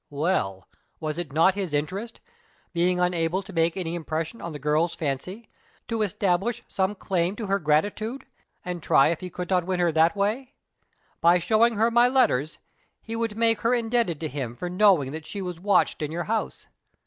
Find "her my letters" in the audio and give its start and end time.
11.75-12.57